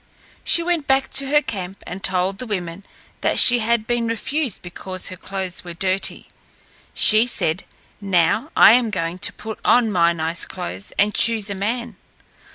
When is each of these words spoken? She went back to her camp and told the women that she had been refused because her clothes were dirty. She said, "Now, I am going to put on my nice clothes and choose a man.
She 0.43 0.63
went 0.63 0.87
back 0.87 1.11
to 1.11 1.27
her 1.27 1.43
camp 1.43 1.83
and 1.85 2.03
told 2.03 2.39
the 2.39 2.47
women 2.47 2.83
that 3.21 3.37
she 3.37 3.59
had 3.59 3.85
been 3.85 4.07
refused 4.07 4.63
because 4.63 5.09
her 5.09 5.15
clothes 5.15 5.63
were 5.63 5.75
dirty. 5.75 6.27
She 6.95 7.27
said, 7.27 7.65
"Now, 8.01 8.49
I 8.57 8.71
am 8.71 8.89
going 8.89 9.19
to 9.19 9.31
put 9.31 9.59
on 9.63 9.91
my 9.91 10.11
nice 10.11 10.43
clothes 10.45 10.91
and 10.97 11.13
choose 11.13 11.51
a 11.51 11.53
man. 11.55 11.97